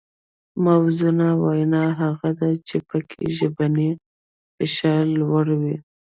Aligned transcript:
موزونه 0.63 1.27
وینا 1.43 1.83
هغه 2.01 2.29
ده 2.39 2.49
چې 2.67 2.77
پکې 2.87 3.23
ژبنی 3.37 3.89
فشار 4.55 5.03
لوړ 5.19 5.45
وي 5.61 5.75